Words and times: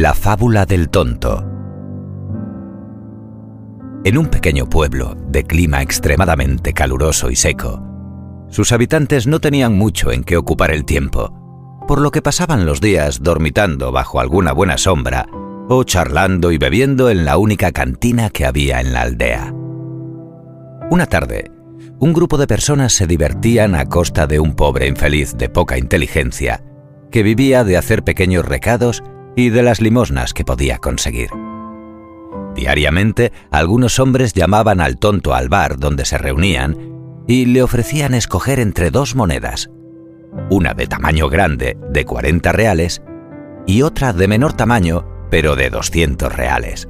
La 0.00 0.14
fábula 0.14 0.64
del 0.64 0.90
tonto. 0.90 1.44
En 4.04 4.16
un 4.16 4.28
pequeño 4.28 4.68
pueblo 4.68 5.16
de 5.26 5.42
clima 5.42 5.82
extremadamente 5.82 6.72
caluroso 6.72 7.32
y 7.32 7.34
seco, 7.34 7.82
sus 8.48 8.70
habitantes 8.70 9.26
no 9.26 9.40
tenían 9.40 9.76
mucho 9.76 10.12
en 10.12 10.22
qué 10.22 10.36
ocupar 10.36 10.70
el 10.70 10.84
tiempo, 10.84 11.32
por 11.88 12.00
lo 12.00 12.12
que 12.12 12.22
pasaban 12.22 12.64
los 12.64 12.80
días 12.80 13.24
dormitando 13.24 13.90
bajo 13.90 14.20
alguna 14.20 14.52
buena 14.52 14.78
sombra 14.78 15.26
o 15.68 15.82
charlando 15.82 16.52
y 16.52 16.58
bebiendo 16.58 17.10
en 17.10 17.24
la 17.24 17.36
única 17.36 17.72
cantina 17.72 18.30
que 18.30 18.46
había 18.46 18.80
en 18.80 18.92
la 18.92 19.00
aldea. 19.00 19.52
Una 20.92 21.06
tarde, 21.06 21.50
un 21.98 22.12
grupo 22.12 22.38
de 22.38 22.46
personas 22.46 22.92
se 22.92 23.08
divertían 23.08 23.74
a 23.74 23.86
costa 23.86 24.28
de 24.28 24.38
un 24.38 24.54
pobre 24.54 24.86
infeliz 24.86 25.36
de 25.36 25.48
poca 25.48 25.76
inteligencia 25.76 26.62
que 27.10 27.24
vivía 27.24 27.64
de 27.64 27.76
hacer 27.76 28.04
pequeños 28.04 28.44
recados 28.44 29.02
y 29.36 29.50
de 29.50 29.62
las 29.62 29.80
limosnas 29.80 30.34
que 30.34 30.44
podía 30.44 30.78
conseguir. 30.78 31.30
Diariamente, 32.54 33.32
algunos 33.50 33.98
hombres 34.00 34.32
llamaban 34.32 34.80
al 34.80 34.98
tonto 34.98 35.34
al 35.34 35.48
bar 35.48 35.78
donde 35.78 36.04
se 36.04 36.18
reunían 36.18 36.76
y 37.28 37.44
le 37.44 37.62
ofrecían 37.62 38.14
escoger 38.14 38.58
entre 38.58 38.90
dos 38.90 39.14
monedas, 39.14 39.70
una 40.50 40.74
de 40.74 40.86
tamaño 40.86 41.28
grande 41.28 41.76
de 41.90 42.04
40 42.04 42.52
reales 42.52 43.02
y 43.66 43.82
otra 43.82 44.12
de 44.12 44.26
menor 44.28 44.54
tamaño 44.54 45.06
pero 45.30 45.56
de 45.56 45.70
200 45.70 46.34
reales. 46.34 46.88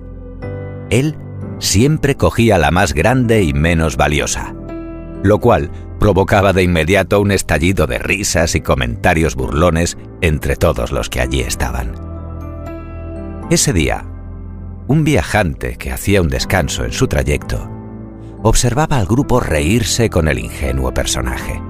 Él 0.90 1.16
siempre 1.58 2.16
cogía 2.16 2.56
la 2.56 2.70
más 2.70 2.94
grande 2.94 3.42
y 3.42 3.52
menos 3.52 3.96
valiosa, 3.96 4.54
lo 5.22 5.38
cual 5.38 5.70
provocaba 5.98 6.52
de 6.52 6.62
inmediato 6.62 7.20
un 7.20 7.32
estallido 7.32 7.86
de 7.86 7.98
risas 7.98 8.54
y 8.54 8.60
comentarios 8.60 9.34
burlones 9.34 9.98
entre 10.20 10.56
todos 10.56 10.92
los 10.92 11.10
que 11.10 11.20
allí 11.20 11.40
estaban. 11.40 12.07
Ese 13.50 13.72
día, 13.72 14.04
un 14.88 15.04
viajante 15.04 15.76
que 15.76 15.90
hacía 15.90 16.20
un 16.20 16.28
descanso 16.28 16.84
en 16.84 16.92
su 16.92 17.08
trayecto 17.08 17.70
observaba 18.42 18.98
al 18.98 19.06
grupo 19.06 19.40
reírse 19.40 20.10
con 20.10 20.28
el 20.28 20.38
ingenuo 20.38 20.92
personaje. 20.92 21.62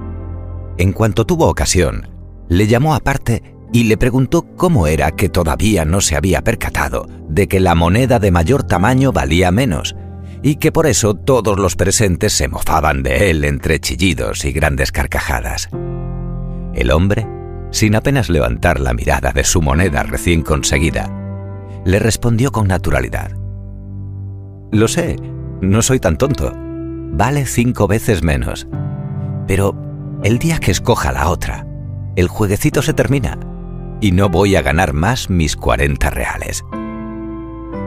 En 0.77 0.91
cuanto 0.91 1.25
tuvo 1.25 1.47
ocasión, 1.47 2.09
le 2.49 2.67
llamó 2.67 2.95
aparte 2.95 3.55
y 3.71 3.85
le 3.85 3.95
preguntó 3.95 4.45
cómo 4.57 4.87
era 4.87 5.11
que 5.11 5.29
todavía 5.29 5.85
no 5.85 6.01
se 6.01 6.17
había 6.17 6.43
percatado 6.43 7.07
de 7.29 7.47
que 7.47 7.61
la 7.61 7.75
moneda 7.75 8.19
de 8.19 8.31
mayor 8.31 8.63
tamaño 8.63 9.13
valía 9.13 9.49
menos 9.51 9.95
y 10.43 10.55
que 10.55 10.73
por 10.73 10.85
eso 10.85 11.13
todos 11.13 11.57
los 11.57 11.77
presentes 11.77 12.33
se 12.33 12.49
mofaban 12.49 13.03
de 13.03 13.29
él 13.29 13.45
entre 13.45 13.79
chillidos 13.79 14.43
y 14.43 14.51
grandes 14.51 14.91
carcajadas. 14.91 15.69
El 16.73 16.91
hombre, 16.91 17.25
sin 17.71 17.95
apenas 17.95 18.29
levantar 18.29 18.81
la 18.81 18.93
mirada 18.93 19.31
de 19.31 19.45
su 19.45 19.61
moneda 19.61 20.03
recién 20.03 20.41
conseguida, 20.41 21.18
le 21.85 21.99
respondió 21.99 22.51
con 22.51 22.67
naturalidad. 22.67 23.31
Lo 24.71 24.87
sé, 24.87 25.15
no 25.61 25.81
soy 25.81 25.99
tan 25.99 26.17
tonto. 26.17 26.53
Vale 26.55 27.45
cinco 27.45 27.87
veces 27.87 28.23
menos. 28.23 28.67
Pero 29.47 29.75
el 30.23 30.37
día 30.37 30.59
que 30.59 30.71
escoja 30.71 31.11
la 31.11 31.29
otra, 31.29 31.65
el 32.15 32.27
jueguecito 32.27 32.81
se 32.81 32.93
termina 32.93 33.39
y 34.01 34.11
no 34.11 34.29
voy 34.29 34.55
a 34.55 34.61
ganar 34.61 34.93
más 34.93 35.29
mis 35.29 35.55
40 35.55 36.09
reales. 36.09 36.63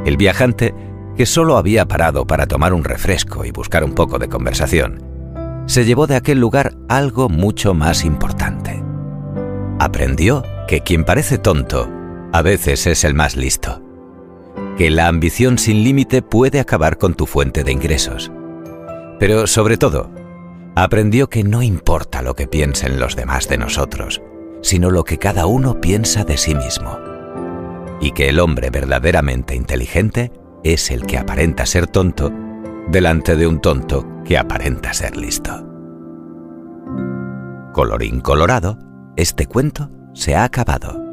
El 0.04 0.16
viajante, 0.16 0.74
que 1.16 1.26
solo 1.26 1.56
había 1.56 1.86
parado 1.86 2.26
para 2.26 2.46
tomar 2.46 2.72
un 2.72 2.84
refresco 2.84 3.44
y 3.44 3.50
buscar 3.52 3.84
un 3.84 3.92
poco 3.92 4.18
de 4.18 4.28
conversación, 4.28 5.02
se 5.66 5.84
llevó 5.84 6.06
de 6.06 6.16
aquel 6.16 6.40
lugar 6.40 6.74
algo 6.88 7.28
mucho 7.28 7.74
más 7.74 8.04
importante. 8.04 8.82
Aprendió 9.78 10.42
que 10.66 10.80
quien 10.80 11.04
parece 11.04 11.38
tonto 11.38 11.88
a 12.32 12.42
veces 12.42 12.86
es 12.86 13.04
el 13.04 13.14
más 13.14 13.36
listo. 13.36 13.82
Que 14.76 14.90
la 14.90 15.06
ambición 15.06 15.58
sin 15.58 15.84
límite 15.84 16.22
puede 16.22 16.60
acabar 16.60 16.96
con 16.96 17.14
tu 17.14 17.26
fuente 17.26 17.62
de 17.62 17.72
ingresos. 17.72 18.32
Pero 19.18 19.46
sobre 19.46 19.76
todo, 19.76 20.10
aprendió 20.74 21.28
que 21.28 21.44
no 21.44 21.62
importa 21.62 22.22
lo 22.22 22.34
que 22.34 22.46
piensen 22.46 22.98
los 22.98 23.16
demás 23.16 23.48
de 23.48 23.58
nosotros, 23.58 24.22
sino 24.62 24.90
lo 24.90 25.04
que 25.04 25.18
cada 25.18 25.46
uno 25.46 25.80
piensa 25.80 26.24
de 26.24 26.38
sí 26.38 26.54
mismo. 26.54 26.98
Y 28.00 28.12
que 28.12 28.30
el 28.30 28.40
hombre 28.40 28.70
verdaderamente 28.70 29.54
inteligente 29.54 30.32
es 30.64 30.90
el 30.90 31.04
que 31.06 31.18
aparenta 31.18 31.66
ser 31.66 31.86
tonto 31.86 32.32
delante 32.88 33.36
de 33.36 33.46
un 33.46 33.60
tonto 33.60 34.06
que 34.24 34.38
aparenta 34.38 34.92
ser 34.94 35.16
listo. 35.16 35.68
Colorín 37.72 38.20
colorado, 38.20 38.78
este 39.16 39.46
cuento 39.46 39.90
se 40.14 40.34
ha 40.34 40.44
acabado. 40.44 41.11